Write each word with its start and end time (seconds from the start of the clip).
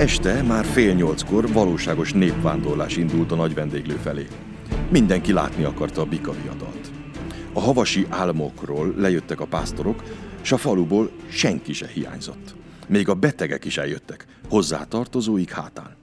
Este 0.00 0.42
már 0.42 0.64
fél 0.64 0.94
nyolckor 0.94 1.52
valóságos 1.52 2.12
népvándorlás 2.12 2.96
indult 2.96 3.32
a 3.32 3.34
nagy 3.34 3.54
vendéglő 3.54 3.94
felé. 3.94 4.26
Mindenki 4.90 5.32
látni 5.32 5.64
akarta 5.64 6.00
a 6.00 6.04
bika 6.04 6.32
viadalt. 6.32 6.90
A 7.52 7.60
havasi 7.60 8.06
álmokról 8.08 8.94
lejöttek 8.96 9.40
a 9.40 9.46
pásztorok, 9.46 10.02
s 10.40 10.52
a 10.52 10.56
faluból 10.56 11.10
senki 11.28 11.72
se 11.72 11.86
hiányzott. 11.86 12.54
Még 12.88 13.08
a 13.08 13.14
betegek 13.14 13.64
is 13.64 13.78
eljöttek, 13.78 14.26
hozzá 14.48 14.84
tartozóik 14.84 15.50
hátán. 15.50 15.96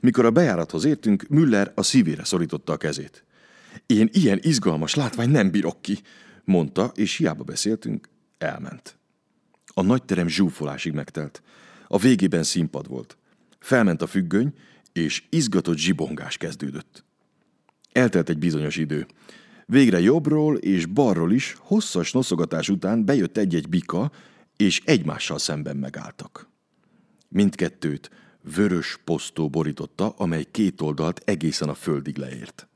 Mikor 0.00 0.24
a 0.24 0.30
bejárathoz 0.30 0.84
értünk, 0.84 1.26
Müller 1.28 1.72
a 1.74 1.82
szívére 1.82 2.24
szorította 2.24 2.72
a 2.72 2.76
kezét. 2.76 3.24
Én 3.86 4.08
ilyen 4.12 4.38
izgalmas 4.42 4.94
látvány 4.94 5.30
nem 5.30 5.50
bírok 5.50 5.82
ki, 5.82 5.98
mondta, 6.44 6.92
és 6.94 7.16
hiába 7.16 7.42
beszéltünk, 7.42 8.08
elment. 8.38 8.98
A 9.74 9.82
nagy 9.82 10.02
terem 10.02 10.28
zsúfolásig 10.28 10.92
megtelt. 10.92 11.42
A 11.86 11.98
végében 11.98 12.42
színpad 12.42 12.88
volt. 12.88 13.16
Felment 13.62 14.02
a 14.02 14.06
függöny, 14.06 14.52
és 14.92 15.22
izgatott 15.28 15.76
zsibongás 15.76 16.36
kezdődött. 16.36 17.04
Eltelt 17.92 18.28
egy 18.28 18.38
bizonyos 18.38 18.76
idő. 18.76 19.06
Végre 19.66 20.00
jobbról 20.00 20.56
és 20.56 20.86
balról 20.86 21.32
is 21.32 21.56
hosszas 21.58 22.12
noszogatás 22.12 22.68
után 22.68 23.04
bejött 23.04 23.36
egy-egy 23.36 23.68
bika, 23.68 24.12
és 24.56 24.82
egymással 24.84 25.38
szemben 25.38 25.76
megálltak. 25.76 26.48
Mindkettőt 27.28 28.10
vörös 28.54 28.98
posztó 29.04 29.48
borította, 29.48 30.14
amely 30.16 30.44
két 30.50 30.80
oldalt 30.80 31.22
egészen 31.24 31.68
a 31.68 31.74
földig 31.74 32.16
leért. 32.16 32.66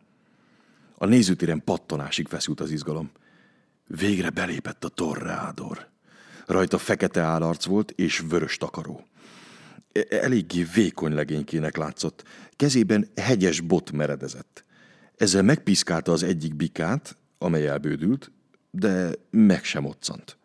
A 0.95 1.07
nézőtéren 1.07 1.65
pattanásig 1.65 2.29
feszült 2.29 2.61
az 2.61 2.71
izgalom. 2.71 3.11
Végre 3.87 4.31
belépett 4.31 4.85
a 4.85 4.89
torreádor. 4.89 5.89
Rajta 6.47 6.79
fekete 6.79 7.21
állarc 7.21 7.65
volt 7.65 7.91
és 7.91 8.23
vörös 8.29 8.57
takaró. 8.57 9.07
E- 9.97 10.07
eléggé 10.09 10.67
vékony 10.75 11.13
legénykének 11.13 11.77
látszott. 11.77 12.25
Kezében 12.57 13.09
hegyes 13.17 13.61
bot 13.61 13.93
meredezett. 13.93 14.65
Ezzel 15.17 15.43
megpiszkálta 15.43 16.13
az 16.13 16.23
egyik 16.23 16.55
bikát, 16.55 17.17
amely 17.39 17.67
elbődült, 17.67 18.31
de 18.71 19.11
meg 19.31 19.65
sem 19.65 19.83
moccant. 19.83 20.39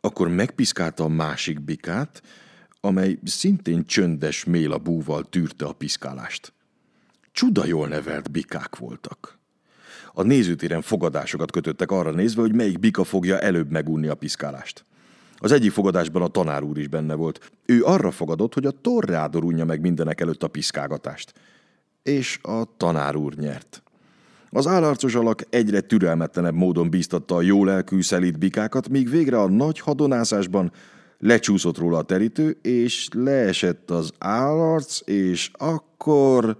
Akkor 0.00 0.28
megpiszkálta 0.28 1.04
a 1.04 1.08
másik 1.08 1.60
bikát, 1.60 2.22
amely 2.80 3.18
szintén 3.24 3.86
csöndes 3.86 4.44
méla 4.44 4.78
búval 4.78 5.28
tűrte 5.28 5.64
a 5.64 5.72
piszkálást. 5.72 6.52
Csuda 7.32 7.64
jól 7.64 7.88
nevelt 7.88 8.30
bikák 8.30 8.76
voltak. 8.76 9.38
A 10.12 10.22
nézőtéren 10.22 10.82
fogadásokat 10.82 11.50
kötöttek 11.50 11.90
arra 11.90 12.10
nézve, 12.10 12.40
hogy 12.40 12.54
melyik 12.54 12.78
bika 12.78 13.04
fogja 13.04 13.40
előbb 13.40 13.70
megunni 13.70 14.06
a 14.06 14.14
piszkálást. 14.14 14.84
Az 15.44 15.52
egyik 15.52 15.72
fogadásban 15.72 16.22
a 16.22 16.28
tanár 16.28 16.62
úr 16.62 16.78
is 16.78 16.88
benne 16.88 17.14
volt. 17.14 17.52
Ő 17.66 17.82
arra 17.82 18.10
fogadott, 18.10 18.54
hogy 18.54 18.66
a 18.66 18.70
torrádor 18.70 19.44
unja 19.44 19.64
meg 19.64 19.80
mindenek 19.80 20.20
előtt 20.20 20.42
a 20.42 20.48
piszkágatást. 20.48 21.32
És 22.02 22.38
a 22.42 22.76
tanár 22.76 23.16
úr 23.16 23.34
nyert. 23.34 23.82
Az 24.50 24.66
állarcos 24.66 25.14
alak 25.14 25.42
egyre 25.50 25.80
türelmetlenebb 25.80 26.54
módon 26.54 26.90
bíztatta 26.90 27.34
a 27.34 27.42
jó 27.42 27.64
lelkű 27.64 28.02
szelít 28.02 28.38
bikákat, 28.38 28.88
míg 28.88 29.10
végre 29.10 29.40
a 29.40 29.48
nagy 29.48 29.80
hadonászásban 29.80 30.72
lecsúszott 31.18 31.78
róla 31.78 31.98
a 31.98 32.02
terítő, 32.02 32.58
és 32.62 33.08
leesett 33.12 33.90
az 33.90 34.12
állarc, 34.18 35.00
és 35.04 35.50
akkor... 35.52 36.58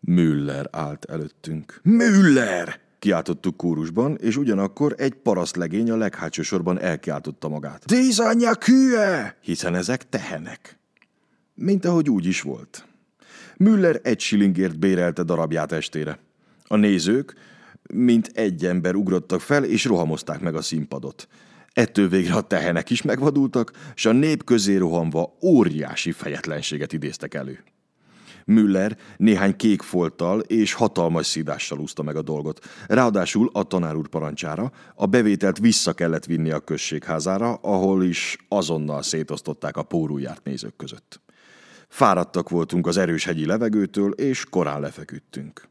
Müller 0.00 0.68
állt 0.70 1.04
előttünk. 1.04 1.80
Müller! 1.82 2.87
Kiáltottuk 2.98 3.56
kórusban, 3.56 4.16
és 4.16 4.36
ugyanakkor 4.36 4.94
egy 4.96 5.14
parasztlegény 5.14 5.90
a 5.90 5.96
leghátsó 5.96 6.42
sorban 6.42 6.80
elkiáltotta 6.80 7.48
magát. 7.48 7.84
Dízanya 7.84 8.54
kühe! 8.54 9.36
Hiszen 9.40 9.74
ezek 9.74 10.08
tehenek. 10.08 10.78
Mint 11.54 11.84
ahogy 11.84 12.10
úgy 12.10 12.26
is 12.26 12.40
volt. 12.40 12.86
Müller 13.56 14.00
egy 14.02 14.20
silingért 14.20 14.78
bérelte 14.78 15.22
darabját 15.22 15.72
estére. 15.72 16.18
A 16.66 16.76
nézők, 16.76 17.34
mint 17.92 18.30
egy 18.34 18.64
ember 18.64 18.94
ugrottak 18.94 19.40
fel, 19.40 19.64
és 19.64 19.84
rohamozták 19.84 20.40
meg 20.40 20.54
a 20.54 20.62
színpadot. 20.62 21.28
Ettől 21.72 22.08
végre 22.08 22.34
a 22.34 22.40
tehenek 22.40 22.90
is 22.90 23.02
megvadultak, 23.02 23.72
és 23.94 24.06
a 24.06 24.12
nép 24.12 24.44
közé 24.44 24.76
rohanva 24.76 25.36
óriási 25.42 26.12
fejetlenséget 26.12 26.92
idéztek 26.92 27.34
elő. 27.34 27.64
Müller 28.48 28.96
néhány 29.16 29.56
kék 29.56 29.82
folttal 29.82 30.40
és 30.40 30.72
hatalmas 30.72 31.26
szídással 31.26 31.78
úszta 31.78 32.02
meg 32.02 32.16
a 32.16 32.22
dolgot. 32.22 32.66
Ráadásul 32.86 33.50
a 33.52 33.62
tanár 33.62 33.96
úr 33.96 34.08
parancsára 34.08 34.72
a 34.94 35.06
bevételt 35.06 35.58
vissza 35.58 35.92
kellett 35.92 36.24
vinni 36.24 36.50
a 36.50 36.60
községházára, 36.60 37.54
ahol 37.54 38.04
is 38.04 38.36
azonnal 38.48 39.02
szétosztották 39.02 39.76
a 39.76 39.82
pórújárt 39.82 40.44
nézők 40.44 40.76
között. 40.76 41.20
Fáradtak 41.88 42.48
voltunk 42.48 42.86
az 42.86 42.96
erős 42.96 43.24
hegyi 43.24 43.46
levegőtől, 43.46 44.10
és 44.10 44.44
korán 44.44 44.80
lefeküdtünk. 44.80 45.68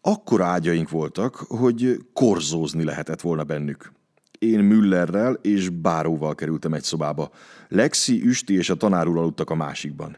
Akkor 0.00 0.40
ágyaink 0.40 0.90
voltak, 0.90 1.34
hogy 1.34 1.96
korzózni 2.12 2.84
lehetett 2.84 3.20
volna 3.20 3.44
bennük. 3.44 3.92
Én 4.38 4.60
Müllerrel 4.60 5.32
és 5.32 5.68
Báróval 5.68 6.34
kerültem 6.34 6.72
egy 6.72 6.82
szobába. 6.82 7.30
Lexi, 7.68 8.22
Üsti 8.24 8.54
és 8.54 8.70
a 8.70 8.74
tanár 8.74 9.06
úr 9.06 9.16
aludtak 9.16 9.50
a 9.50 9.54
másikban. 9.54 10.16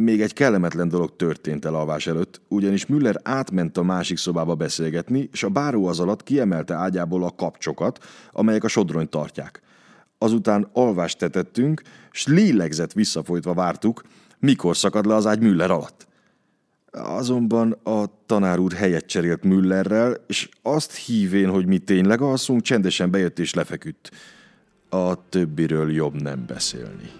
Még 0.00 0.20
egy 0.20 0.32
kellemetlen 0.32 0.88
dolog 0.88 1.16
történt 1.16 1.64
el 1.64 1.74
alvás 1.74 2.06
előtt, 2.06 2.40
ugyanis 2.48 2.86
Müller 2.86 3.20
átment 3.22 3.76
a 3.76 3.82
másik 3.82 4.18
szobába 4.18 4.54
beszélgetni, 4.54 5.28
és 5.32 5.42
a 5.42 5.48
báró 5.48 5.86
az 5.86 6.00
alatt 6.00 6.22
kiemelte 6.22 6.74
ágyából 6.74 7.24
a 7.24 7.30
kapcsokat, 7.30 8.04
amelyek 8.32 8.64
a 8.64 8.68
sodrony 8.68 9.08
tartják. 9.08 9.62
Azután 10.18 10.68
alvást 10.72 11.18
tetettünk, 11.18 11.82
s 12.10 12.26
lélegzett 12.26 12.92
visszafolytva 12.92 13.54
vártuk, 13.54 14.02
mikor 14.38 14.76
szakad 14.76 15.06
le 15.06 15.14
az 15.14 15.26
ágy 15.26 15.40
Müller 15.40 15.70
alatt. 15.70 16.06
Azonban 16.90 17.72
a 17.82 18.04
tanár 18.26 18.58
úr 18.58 18.72
helyet 18.72 19.06
cserélt 19.06 19.42
Müllerrel, 19.42 20.16
és 20.26 20.48
azt 20.62 20.94
hívén, 20.94 21.48
hogy 21.50 21.66
mi 21.66 21.78
tényleg 21.78 22.20
alszunk, 22.20 22.62
csendesen 22.62 23.10
bejött 23.10 23.38
és 23.38 23.54
lefeküdt. 23.54 24.10
A 24.88 25.28
többiről 25.28 25.92
jobb 25.92 26.22
nem 26.22 26.44
beszélni. 26.46 27.10